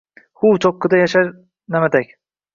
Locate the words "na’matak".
1.77-2.13